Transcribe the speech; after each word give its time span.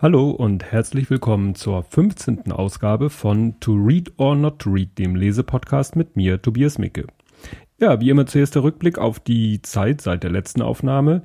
Hallo 0.00 0.30
und 0.30 0.62
herzlich 0.62 1.10
willkommen 1.10 1.56
zur 1.56 1.82
15. 1.82 2.52
Ausgabe 2.52 3.10
von 3.10 3.58
To 3.58 3.72
Read 3.72 4.12
or 4.16 4.36
Not 4.36 4.60
to 4.60 4.70
Read, 4.70 4.96
dem 4.96 5.16
Lesepodcast 5.16 5.96
mit 5.96 6.14
mir, 6.14 6.40
Tobias 6.40 6.78
Micke. 6.78 7.08
Ja, 7.80 8.00
wie 8.00 8.08
immer 8.08 8.24
zuerst 8.24 8.54
der 8.54 8.62
Rückblick 8.62 8.96
auf 8.96 9.18
die 9.18 9.60
Zeit 9.60 10.00
seit 10.00 10.22
der 10.22 10.30
letzten 10.30 10.62
Aufnahme. 10.62 11.24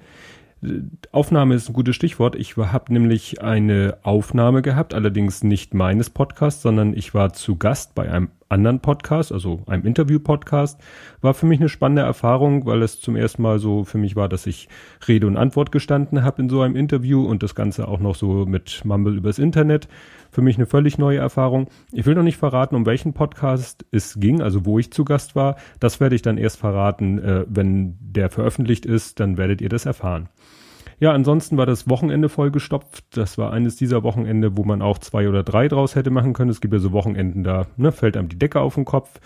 Aufnahme 1.12 1.54
ist 1.54 1.70
ein 1.70 1.74
gutes 1.74 1.96
Stichwort. 1.96 2.36
Ich 2.36 2.58
habe 2.58 2.92
nämlich 2.92 3.44
eine 3.44 4.00
Aufnahme 4.02 4.64
gehabt, 4.64 4.96
allerdings 4.96 5.44
nicht 5.44 5.76
meines 5.76 6.10
Podcasts, 6.10 6.64
sondern 6.64 6.96
ich 6.96 7.14
war 7.14 7.32
zu 7.32 7.58
Gast 7.58 7.94
bei 7.94 8.12
einem 8.12 8.32
anderen 8.54 8.80
Podcast, 8.80 9.32
also 9.32 9.62
einem 9.68 9.86
Interview-Podcast. 9.86 10.80
War 11.22 11.34
für 11.34 11.46
mich 11.46 11.60
eine 11.60 11.70
spannende 11.70 12.04
Erfahrung, 12.04 12.66
weil 12.66 12.82
es 12.84 13.02
zum 13.02 13.16
ersten 13.16 13.42
Mal 13.42 13.60
so 13.60 13.84
für 13.84 13.98
mich 13.98 14.16
war, 14.16 14.30
dass 14.30 14.46
ich 14.46 14.70
Rede 15.08 15.28
und 15.28 15.38
Antwort 15.38 15.72
gestanden 15.72 16.24
habe 16.24 16.42
in 16.42 16.50
so 16.50 16.62
einem 16.62 16.76
Interview 16.76 17.26
und 17.26 17.44
das 17.44 17.56
Ganze 17.56 17.88
auch 17.88 18.00
noch 18.00 18.16
so 18.16 18.46
mit 18.46 18.86
Mumble 18.86 19.18
übers 19.18 19.40
Internet. 19.40 19.88
Für 20.32 20.42
mich 20.42 20.58
eine 20.58 20.66
völlig 20.66 20.98
neue 20.98 21.18
Erfahrung. 21.18 21.68
Ich 21.92 22.06
will 22.06 22.16
noch 22.16 22.24
nicht 22.24 22.38
verraten, 22.38 22.76
um 22.76 22.86
welchen 22.86 23.14
Podcast 23.14 23.86
es 23.92 24.20
ging, 24.20 24.42
also 24.42 24.66
wo 24.66 24.80
ich 24.80 24.92
zu 24.92 25.06
Gast 25.06 25.36
war. 25.36 25.58
Das 25.80 26.00
werde 26.00 26.16
ich 26.16 26.22
dann 26.22 26.38
erst 26.38 26.58
verraten, 26.58 27.20
äh, 27.20 27.46
wenn 27.48 27.98
der 28.00 28.30
veröffentlicht 28.30 28.86
ist, 28.86 29.20
dann 29.20 29.38
werdet 29.38 29.62
ihr 29.62 29.70
das 29.70 29.86
erfahren. 29.86 30.30
Ja, 31.00 31.12
ansonsten 31.12 31.58
war 31.58 31.66
das 31.66 31.90
Wochenende 31.90 32.30
vollgestopft. 32.30 33.18
Das 33.18 33.38
war 33.38 33.52
eines 33.52 33.76
dieser 33.76 34.04
Wochenende, 34.04 34.58
wo 34.58 34.64
man 34.64 34.82
auch 34.82 34.98
zwei 35.00 35.28
oder 35.28 35.44
drei 35.44 35.68
draus 35.68 35.96
hätte 35.96 36.12
machen 36.12 36.34
können. 36.34 36.52
Es 36.52 36.62
gibt 36.62 36.74
ja 36.74 36.80
so 36.80 36.92
Wochenenden, 36.92 37.44
da 37.44 37.68
ne, 37.78 37.92
fällt 37.92 38.18
einem 38.18 38.30
die 38.30 38.40
Decke 38.40 38.60
auf 38.62 38.76
den 38.76 38.86
Kopf, 38.86 39.20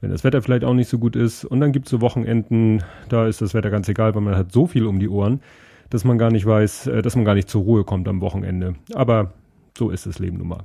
wenn 0.00 0.10
das 0.10 0.24
Wetter 0.24 0.42
vielleicht 0.42 0.64
auch 0.64 0.74
nicht 0.74 0.88
so 0.88 0.98
gut 0.98 1.16
ist. 1.16 1.44
Und 1.44 1.60
dann 1.60 1.72
gibt 1.72 1.86
es 1.86 1.90
so 1.90 2.00
Wochenenden, 2.00 2.82
da 3.08 3.26
ist 3.26 3.40
das 3.40 3.54
Wetter 3.54 3.70
ganz 3.70 3.88
egal, 3.88 4.14
weil 4.14 4.22
man 4.22 4.36
hat 4.36 4.52
so 4.52 4.66
viel 4.66 4.86
um 4.86 5.00
die 5.00 5.08
Ohren, 5.08 5.40
dass 5.90 6.04
man 6.04 6.18
gar 6.18 6.30
nicht 6.30 6.46
weiß, 6.46 6.88
äh, 6.88 7.02
dass 7.02 7.16
man 7.16 7.24
gar 7.24 7.34
nicht 7.34 7.48
zur 7.48 7.62
Ruhe 7.62 7.84
kommt 7.84 8.08
am 8.08 8.20
Wochenende. 8.20 8.74
Aber 8.94 9.32
so 9.76 9.90
ist 9.90 10.06
das 10.06 10.18
Leben 10.18 10.38
nun 10.38 10.48
mal. 10.48 10.64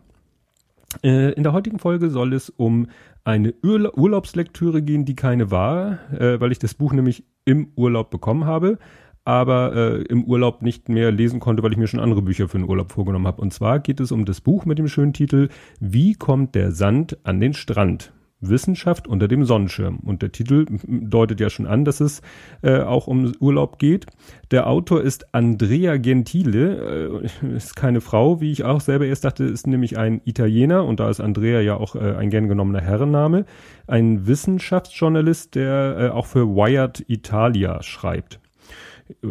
Äh, 1.04 1.34
in 1.34 1.44
der 1.44 1.54
heutigen 1.54 1.80
Folge 1.80 2.10
soll 2.10 2.34
es 2.34 2.50
um 2.50 2.88
eine 3.23 3.54
Urla 3.64 3.92
Urlaubslektüre 3.96 4.82
gehen, 4.82 5.06
die 5.06 5.16
keine 5.16 5.52
war, 5.52 6.00
äh, 6.12 6.40
weil 6.40 6.52
ich 6.52 6.60
das 6.60 6.73
Buch 6.73 6.94
nämlich 6.94 7.23
im 7.46 7.72
Urlaub 7.76 8.10
bekommen 8.10 8.46
habe 8.46 8.80
aber 9.25 9.75
äh, 9.75 10.02
im 10.03 10.23
Urlaub 10.23 10.62
nicht 10.62 10.89
mehr 10.89 11.12
lesen 11.12 11.39
konnte, 11.39 11.64
weil 11.64 11.72
ich 11.72 11.78
mir 11.78 11.88
schon 11.88 12.00
andere 12.00 12.22
Bücher 12.22 12.48
für 12.48 12.58
den 12.58 12.67
Urlaub 12.67 12.92
vorgenommen 12.92 13.28
habe. 13.28 13.42
Und 13.42 13.53
zwar 13.53 13.80
geht 13.80 14.00
es 14.00 14.11
um 14.11 14.26
das 14.26 14.42
Buch 14.42 14.66
mit 14.66 14.80
dem 14.80 14.88
schönen 14.88 15.14
Titel 15.14 15.50
Wie 15.80 16.14
kommt 16.14 16.56
der 16.56 16.72
Sand 16.72 17.17
an 17.23 17.39
den 17.39 17.53
Strand? 17.53 18.11
Wissenschaft 18.42 19.08
unter 19.08 19.28
dem 19.28 19.44
Sonnenschirm. 19.44 19.98
Und 20.00 20.22
der 20.22 20.31
Titel 20.31 20.66
deutet 20.88 21.39
ja 21.39 21.50
schon 21.50 21.67
an, 21.67 21.86
dass 21.86 22.00
es 22.00 22.22
äh, 22.61 22.80
auch 22.80 23.08
um 23.08 23.34
Urlaub 23.39 23.80
geht. 23.80 24.06
Der 24.52 24.67
Autor 24.67 25.02
ist 25.02 25.33
Andrea 25.33 25.98
Gentile, 25.98 27.22
äh, 27.44 27.56
ist 27.56 27.76
keine 27.76 28.02
Frau, 28.02 28.39
wie 28.42 28.52
ich 28.52 28.64
auch 28.64 28.81
selber 28.81 29.06
erst 29.06 29.26
dachte, 29.26 29.44
ist 29.44 29.67
nämlich 29.67 29.98
ein 29.98 30.22
Italiener 30.26 30.86
und 30.86 31.00
da 31.00 31.09
ist 31.09 31.20
Andrea 31.20 31.59
ja 31.61 31.76
auch 31.76 31.95
äh, 31.95 32.16
ein 32.16 32.30
gern 32.30 32.48
genommener 32.48 32.81
Herrenname. 32.81 33.45
Ein 33.88 34.28
Wissenschaftsjournalist, 34.28 35.56
der 35.56 35.98
äh, 36.00 36.09
auch 36.09 36.26
für 36.26 36.48
Wired 36.48 37.04
Italia 37.08 37.83
schreibt 37.83 38.39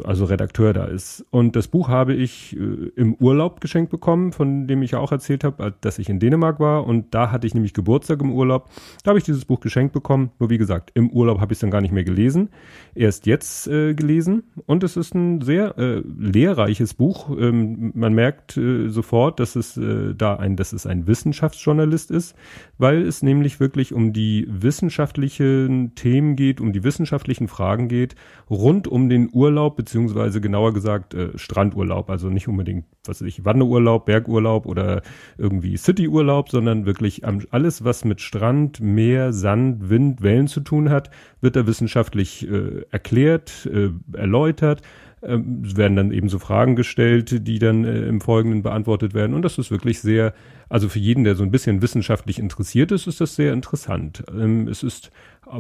also 0.04 0.24
Redakteur 0.24 0.72
da 0.72 0.84
ist. 0.84 1.24
Und 1.30 1.56
das 1.56 1.68
Buch 1.68 1.88
habe 1.88 2.14
ich 2.14 2.56
äh, 2.56 2.90
im 2.96 3.14
Urlaub 3.14 3.60
geschenkt 3.60 3.90
bekommen, 3.90 4.32
von 4.32 4.66
dem 4.66 4.82
ich 4.82 4.94
auch 4.94 5.12
erzählt 5.12 5.44
habe, 5.44 5.74
dass 5.80 5.98
ich 5.98 6.08
in 6.08 6.18
Dänemark 6.18 6.60
war. 6.60 6.86
Und 6.86 7.14
da 7.14 7.30
hatte 7.30 7.46
ich 7.46 7.54
nämlich 7.54 7.74
Geburtstag 7.74 8.20
im 8.20 8.32
Urlaub. 8.32 8.68
Da 9.04 9.10
habe 9.10 9.18
ich 9.18 9.24
dieses 9.24 9.44
Buch 9.44 9.60
geschenkt 9.60 9.92
bekommen. 9.92 10.30
Nur 10.38 10.50
wie 10.50 10.58
gesagt, 10.58 10.90
im 10.94 11.10
Urlaub 11.10 11.40
habe 11.40 11.52
ich 11.52 11.56
es 11.56 11.60
dann 11.60 11.70
gar 11.70 11.80
nicht 11.80 11.92
mehr 11.92 12.04
gelesen. 12.04 12.50
Erst 12.94 13.26
jetzt 13.26 13.68
äh, 13.68 13.94
gelesen. 13.94 14.44
Und 14.66 14.82
es 14.82 14.96
ist 14.96 15.14
ein 15.14 15.40
sehr 15.42 15.78
äh, 15.78 16.02
lehrreiches 16.18 16.94
Buch. 16.94 17.30
Ähm, 17.38 17.92
man 17.94 18.14
merkt 18.14 18.56
äh, 18.56 18.88
sofort, 18.88 19.40
dass 19.40 19.56
es 19.56 19.76
äh, 19.76 20.14
da 20.14 20.36
ein, 20.36 20.56
dass 20.56 20.72
es 20.72 20.86
ein 20.86 21.06
Wissenschaftsjournalist 21.06 22.10
ist, 22.10 22.34
weil 22.78 23.02
es 23.02 23.22
nämlich 23.22 23.60
wirklich 23.60 23.92
um 23.92 24.12
die 24.12 24.46
wissenschaftlichen 24.48 25.94
Themen 25.94 26.36
geht, 26.36 26.60
um 26.60 26.72
die 26.72 26.84
wissenschaftlichen 26.84 27.48
Fragen 27.48 27.88
geht, 27.88 28.16
rund 28.50 28.88
um 28.88 29.08
den 29.08 29.28
Urlaub 29.32 29.67
Urlaub, 29.68 29.76
beziehungsweise 29.76 30.40
genauer 30.40 30.72
gesagt 30.72 31.14
äh, 31.14 31.36
Strandurlaub. 31.36 32.10
Also 32.10 32.28
nicht 32.30 32.48
unbedingt, 32.48 32.86
was 33.04 33.20
weiß 33.20 33.28
ich, 33.28 33.44
Wanderurlaub, 33.44 34.06
Bergurlaub 34.06 34.66
oder 34.66 35.02
irgendwie 35.36 35.76
Cityurlaub, 35.76 36.50
sondern 36.50 36.86
wirklich 36.86 37.22
alles, 37.24 37.84
was 37.84 38.04
mit 38.04 38.20
Strand, 38.20 38.80
Meer, 38.80 39.32
Sand, 39.32 39.90
Wind, 39.90 40.22
Wellen 40.22 40.46
zu 40.48 40.60
tun 40.60 40.90
hat, 40.90 41.10
wird 41.40 41.56
da 41.56 41.66
wissenschaftlich 41.66 42.48
äh, 42.48 42.84
erklärt, 42.90 43.66
äh, 43.66 43.90
erläutert. 44.16 44.82
Ähm, 45.22 45.62
es 45.64 45.76
werden 45.76 45.96
dann 45.96 46.12
eben 46.12 46.28
so 46.28 46.38
Fragen 46.38 46.76
gestellt, 46.76 47.46
die 47.46 47.58
dann 47.58 47.84
äh, 47.84 48.06
im 48.06 48.20
Folgenden 48.20 48.62
beantwortet 48.62 49.14
werden. 49.14 49.34
Und 49.34 49.42
das 49.42 49.58
ist 49.58 49.70
wirklich 49.70 50.00
sehr, 50.00 50.34
also 50.68 50.88
für 50.88 50.98
jeden, 50.98 51.24
der 51.24 51.34
so 51.34 51.42
ein 51.42 51.50
bisschen 51.50 51.82
wissenschaftlich 51.82 52.38
interessiert 52.38 52.92
ist, 52.92 53.06
ist 53.06 53.20
das 53.20 53.34
sehr 53.34 53.52
interessant. 53.52 54.24
Ähm, 54.32 54.68
es 54.68 54.82
ist 54.82 55.10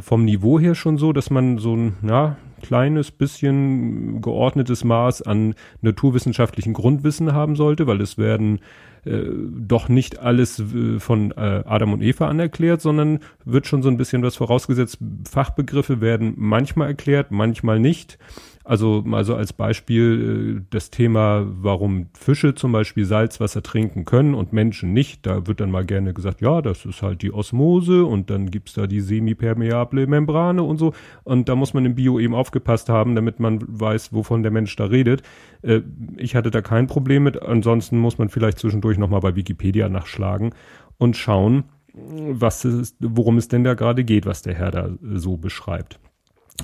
vom 0.00 0.24
Niveau 0.24 0.60
her 0.60 0.74
schon 0.74 0.98
so, 0.98 1.12
dass 1.12 1.30
man 1.30 1.58
so 1.58 1.74
ein 1.74 1.94
ja, 2.02 2.36
kleines 2.62 3.10
bisschen 3.10 4.20
geordnetes 4.20 4.84
Maß 4.84 5.22
an 5.22 5.54
naturwissenschaftlichen 5.80 6.74
Grundwissen 6.74 7.32
haben 7.32 7.56
sollte, 7.56 7.86
weil 7.86 8.00
es 8.00 8.18
werden 8.18 8.60
äh, 9.08 9.30
doch 9.58 9.88
nicht 9.88 10.18
alles 10.18 10.58
äh, 10.58 10.98
von 10.98 11.32
äh, 11.32 11.62
Adam 11.64 11.92
und 11.92 12.02
Eva 12.02 12.28
anerklärt, 12.28 12.80
sondern 12.80 13.20
wird 13.44 13.66
schon 13.66 13.82
so 13.82 13.88
ein 13.88 13.96
bisschen 13.96 14.22
was 14.22 14.36
vorausgesetzt. 14.36 14.98
Fachbegriffe 15.28 16.00
werden 16.00 16.34
manchmal 16.36 16.88
erklärt, 16.88 17.30
manchmal 17.30 17.78
nicht. 17.80 18.18
Also 18.68 19.02
mal 19.02 19.24
so 19.24 19.34
als 19.34 19.54
Beispiel 19.54 20.58
äh, 20.58 20.66
das 20.68 20.90
Thema, 20.90 21.46
warum 21.48 22.10
Fische 22.12 22.54
zum 22.54 22.70
Beispiel 22.70 23.06
Salzwasser 23.06 23.62
trinken 23.62 24.04
können 24.04 24.34
und 24.34 24.52
Menschen 24.52 24.92
nicht. 24.92 25.24
Da 25.24 25.46
wird 25.46 25.60
dann 25.60 25.70
mal 25.70 25.86
gerne 25.86 26.12
gesagt, 26.12 26.42
ja, 26.42 26.60
das 26.60 26.84
ist 26.84 27.00
halt 27.00 27.22
die 27.22 27.32
Osmose 27.32 28.04
und 28.04 28.28
dann 28.28 28.50
gibt's 28.50 28.74
da 28.74 28.86
die 28.86 29.00
semipermeable 29.00 30.06
Membrane 30.06 30.62
und 30.62 30.76
so. 30.76 30.92
Und 31.24 31.48
da 31.48 31.56
muss 31.56 31.72
man 31.72 31.86
im 31.86 31.94
Bio 31.94 32.18
eben 32.18 32.34
aufgepasst 32.34 32.90
haben, 32.90 33.14
damit 33.14 33.40
man 33.40 33.58
weiß, 33.66 34.12
wovon 34.12 34.42
der 34.42 34.52
Mensch 34.52 34.76
da 34.76 34.84
redet. 34.84 35.22
Äh, 35.62 35.80
ich 36.18 36.36
hatte 36.36 36.50
da 36.50 36.60
kein 36.60 36.88
Problem 36.88 37.22
mit. 37.22 37.42
Ansonsten 37.42 37.96
muss 37.96 38.18
man 38.18 38.28
vielleicht 38.28 38.58
zwischendurch 38.58 38.97
nochmal 38.98 39.20
bei 39.20 39.36
Wikipedia 39.36 39.88
nachschlagen 39.88 40.54
und 40.98 41.16
schauen, 41.16 41.64
was 41.94 42.64
es, 42.64 42.96
worum 43.00 43.38
es 43.38 43.48
denn 43.48 43.64
da 43.64 43.74
gerade 43.74 44.04
geht, 44.04 44.26
was 44.26 44.42
der 44.42 44.54
Herr 44.54 44.70
da 44.70 44.90
so 45.14 45.36
beschreibt. 45.36 45.98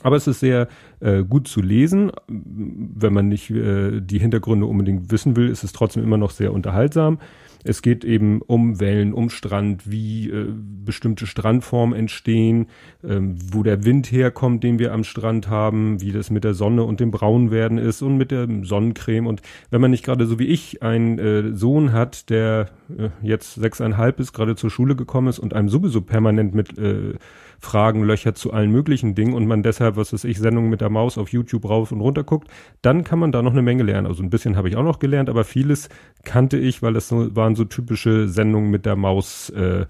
Aber 0.02 0.16
es 0.16 0.26
ist 0.26 0.40
sehr 0.40 0.68
äh, 1.00 1.22
gut 1.22 1.48
zu 1.48 1.62
lesen. 1.62 2.10
Wenn 2.26 3.12
man 3.12 3.28
nicht 3.28 3.50
äh, 3.50 4.00
die 4.00 4.18
Hintergründe 4.18 4.66
unbedingt 4.66 5.10
wissen 5.10 5.36
will, 5.36 5.48
ist 5.48 5.64
es 5.64 5.72
trotzdem 5.72 6.02
immer 6.02 6.18
noch 6.18 6.30
sehr 6.30 6.52
unterhaltsam. 6.52 7.18
Es 7.66 7.80
geht 7.80 8.04
eben 8.04 8.42
um 8.42 8.78
Wellen, 8.78 9.14
um 9.14 9.30
Strand, 9.30 9.90
wie 9.90 10.28
äh, 10.28 10.52
bestimmte 10.84 11.26
Strandformen 11.26 11.98
entstehen, 11.98 12.66
ähm, 13.02 13.36
wo 13.52 13.62
der 13.62 13.84
Wind 13.84 14.12
herkommt, 14.12 14.62
den 14.62 14.78
wir 14.78 14.92
am 14.92 15.02
Strand 15.02 15.48
haben, 15.48 16.02
wie 16.02 16.12
das 16.12 16.28
mit 16.28 16.44
der 16.44 16.52
Sonne 16.52 16.84
und 16.84 17.00
dem 17.00 17.10
Braunwerden 17.10 17.78
ist 17.78 18.02
und 18.02 18.18
mit 18.18 18.30
der 18.30 18.46
Sonnencreme. 18.62 19.26
Und 19.26 19.40
wenn 19.70 19.80
man 19.80 19.90
nicht 19.90 20.04
gerade 20.04 20.26
so 20.26 20.38
wie 20.38 20.46
ich 20.46 20.82
einen 20.82 21.18
äh, 21.18 21.56
Sohn 21.56 21.92
hat, 21.92 22.28
der 22.28 22.68
äh, 22.98 23.08
jetzt 23.22 23.54
sechseinhalb 23.54 24.20
ist, 24.20 24.34
gerade 24.34 24.56
zur 24.56 24.70
Schule 24.70 24.94
gekommen 24.94 25.28
ist 25.28 25.38
und 25.38 25.54
einem 25.54 25.70
sowieso 25.70 26.02
permanent 26.02 26.54
mit 26.54 26.76
äh, 26.76 27.14
Fragen 27.60 28.04
löchert 28.04 28.38
zu 28.38 28.52
allen 28.52 28.70
möglichen 28.70 29.14
Dingen 29.14 29.34
und 29.34 29.46
man 29.46 29.62
deshalb, 29.62 29.96
was 29.96 30.12
weiß 30.12 30.24
ich, 30.24 30.38
Sendungen 30.38 30.70
mit 30.70 30.80
der 30.80 30.90
Maus 30.90 31.18
auf 31.18 31.30
YouTube 31.30 31.68
rauf 31.68 31.92
und 31.92 32.00
runter 32.00 32.24
guckt, 32.24 32.48
dann 32.82 33.04
kann 33.04 33.18
man 33.18 33.32
da 33.32 33.42
noch 33.42 33.52
eine 33.52 33.62
Menge 33.62 33.82
lernen. 33.82 34.06
Also 34.06 34.22
ein 34.22 34.30
bisschen 34.30 34.56
habe 34.56 34.68
ich 34.68 34.76
auch 34.76 34.82
noch 34.82 34.98
gelernt, 34.98 35.28
aber 35.28 35.44
vieles 35.44 35.88
kannte 36.24 36.58
ich, 36.58 36.82
weil 36.82 36.92
das 36.92 37.08
so, 37.08 37.34
waren 37.34 37.54
so 37.54 37.64
typische 37.64 38.28
Sendungen 38.28 38.70
mit 38.70 38.86
der 38.86 38.96
Maus 38.96 39.50
äh, 39.50 39.86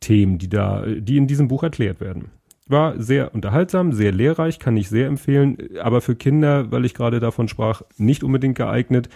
Themen, 0.00 0.38
die 0.38 0.48
da, 0.48 0.84
die 0.86 1.16
in 1.16 1.26
diesem 1.26 1.48
Buch 1.48 1.62
erklärt 1.62 2.00
werden. 2.00 2.30
War 2.68 3.00
sehr 3.00 3.32
unterhaltsam, 3.32 3.92
sehr 3.92 4.10
lehrreich, 4.10 4.58
kann 4.58 4.76
ich 4.76 4.88
sehr 4.88 5.06
empfehlen, 5.06 5.56
aber 5.80 6.00
für 6.00 6.16
Kinder, 6.16 6.72
weil 6.72 6.84
ich 6.84 6.94
gerade 6.94 7.20
davon 7.20 7.46
sprach, 7.46 7.82
nicht 7.96 8.24
unbedingt 8.24 8.56
geeignet, 8.56 9.08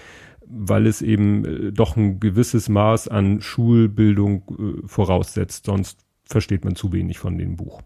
weil 0.47 0.87
es 0.87 1.03
eben 1.03 1.45
äh, 1.45 1.73
doch 1.73 1.97
ein 1.97 2.21
gewisses 2.21 2.69
Maß 2.69 3.09
an 3.09 3.41
Schulbildung 3.41 4.43
äh, 4.51 4.87
voraussetzt, 4.87 5.67
sonst 5.67 6.07
versteht 6.31 6.65
man 6.65 6.77
zu 6.77 6.93
wenig 6.93 7.19
von 7.19 7.37
dem 7.37 7.57
Buch. 7.57 7.83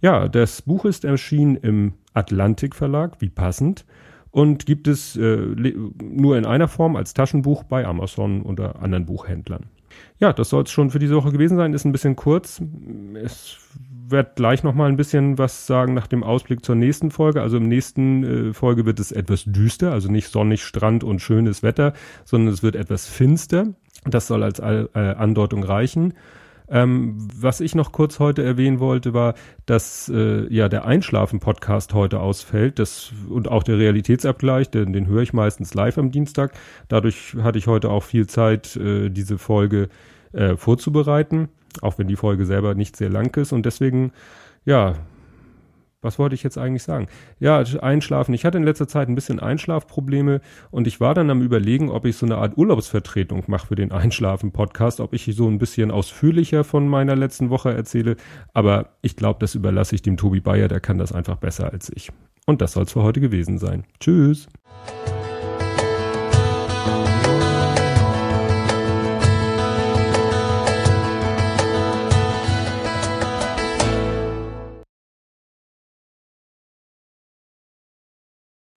Ja, 0.00 0.28
das 0.28 0.62
Buch 0.62 0.84
ist 0.84 1.04
erschienen 1.04 1.56
im 1.56 1.94
Atlantik 2.12 2.74
Verlag, 2.74 3.20
wie 3.20 3.30
passend, 3.30 3.84
und 4.30 4.66
gibt 4.66 4.88
es 4.88 5.16
äh, 5.16 5.36
nur 5.36 6.36
in 6.36 6.44
einer 6.44 6.68
Form 6.68 6.96
als 6.96 7.14
Taschenbuch 7.14 7.62
bei 7.62 7.86
Amazon 7.86 8.42
oder 8.42 8.82
anderen 8.82 9.06
Buchhändlern. 9.06 9.66
Ja, 10.18 10.32
das 10.32 10.48
soll 10.48 10.64
es 10.64 10.70
schon 10.70 10.90
für 10.90 10.98
diese 10.98 11.14
Woche 11.14 11.30
gewesen 11.30 11.56
sein. 11.56 11.72
Ist 11.72 11.84
ein 11.84 11.92
bisschen 11.92 12.16
kurz. 12.16 12.60
Es 13.22 13.58
wird 14.08 14.36
gleich 14.36 14.62
noch 14.62 14.74
mal 14.74 14.88
ein 14.88 14.96
bisschen 14.96 15.38
was 15.38 15.66
sagen 15.66 15.94
nach 15.94 16.06
dem 16.06 16.22
Ausblick 16.22 16.64
zur 16.64 16.74
nächsten 16.74 17.10
Folge. 17.10 17.42
Also 17.42 17.56
im 17.56 17.68
nächsten 17.68 18.50
äh, 18.50 18.52
Folge 18.52 18.86
wird 18.86 19.00
es 19.00 19.12
etwas 19.12 19.44
düster, 19.44 19.92
also 19.92 20.10
nicht 20.10 20.28
sonnig, 20.28 20.62
Strand 20.62 21.04
und 21.04 21.20
schönes 21.20 21.62
Wetter, 21.62 21.94
sondern 22.24 22.52
es 22.52 22.62
wird 22.62 22.76
etwas 22.76 23.06
finster. 23.06 23.68
Das 24.04 24.26
soll 24.26 24.42
als 24.42 24.58
äh, 24.58 24.88
Andeutung 24.94 25.62
reichen. 25.62 26.14
Ähm, 26.68 27.28
was 27.36 27.60
ich 27.60 27.74
noch 27.74 27.92
kurz 27.92 28.18
heute 28.18 28.42
erwähnen 28.42 28.80
wollte, 28.80 29.12
war, 29.12 29.34
dass 29.66 30.08
äh, 30.08 30.46
ja 30.52 30.68
der 30.68 30.86
Einschlafen-Podcast 30.86 31.92
heute 31.92 32.20
ausfällt 32.20 32.78
das, 32.78 33.12
und 33.28 33.48
auch 33.48 33.62
der 33.62 33.78
Realitätsabgleich, 33.78 34.70
den, 34.70 34.92
den 34.92 35.06
höre 35.06 35.22
ich 35.22 35.34
meistens 35.34 35.74
live 35.74 35.98
am 35.98 36.10
Dienstag. 36.10 36.52
Dadurch 36.88 37.36
hatte 37.42 37.58
ich 37.58 37.66
heute 37.66 37.90
auch 37.90 38.02
viel 38.02 38.26
Zeit, 38.26 38.76
äh, 38.76 39.10
diese 39.10 39.36
Folge 39.36 39.88
äh, 40.32 40.56
vorzubereiten, 40.56 41.48
auch 41.82 41.98
wenn 41.98 42.08
die 42.08 42.16
Folge 42.16 42.46
selber 42.46 42.74
nicht 42.74 42.96
sehr 42.96 43.10
lang 43.10 43.36
ist. 43.36 43.52
Und 43.52 43.66
deswegen, 43.66 44.12
ja, 44.64 44.94
was 46.04 46.18
wollte 46.18 46.34
ich 46.34 46.42
jetzt 46.42 46.58
eigentlich 46.58 46.82
sagen? 46.82 47.08
Ja, 47.40 47.64
Einschlafen. 47.80 48.34
Ich 48.34 48.44
hatte 48.44 48.58
in 48.58 48.64
letzter 48.64 48.86
Zeit 48.86 49.08
ein 49.08 49.14
bisschen 49.14 49.40
Einschlafprobleme 49.40 50.40
und 50.70 50.86
ich 50.86 51.00
war 51.00 51.14
dann 51.14 51.30
am 51.30 51.42
überlegen, 51.42 51.90
ob 51.90 52.04
ich 52.04 52.16
so 52.16 52.26
eine 52.26 52.36
Art 52.36 52.56
Urlaubsvertretung 52.56 53.44
mache 53.46 53.68
für 53.68 53.74
den 53.74 53.90
Einschlafen-Podcast, 53.92 55.00
ob 55.00 55.12
ich 55.14 55.28
so 55.34 55.48
ein 55.48 55.58
bisschen 55.58 55.90
ausführlicher 55.90 56.64
von 56.64 56.86
meiner 56.86 57.16
letzten 57.16 57.50
Woche 57.50 57.72
erzähle. 57.74 58.16
Aber 58.52 58.90
ich 59.02 59.16
glaube, 59.16 59.38
das 59.40 59.54
überlasse 59.54 59.94
ich 59.94 60.02
dem 60.02 60.16
Tobi 60.16 60.40
Bayer, 60.40 60.68
der 60.68 60.80
kann 60.80 60.98
das 60.98 61.12
einfach 61.12 61.36
besser 61.36 61.72
als 61.72 61.90
ich. 61.94 62.10
Und 62.46 62.60
das 62.60 62.72
soll 62.72 62.84
es 62.84 62.92
für 62.92 63.02
heute 63.02 63.20
gewesen 63.20 63.58
sein. 63.58 63.84
Tschüss. 64.00 64.46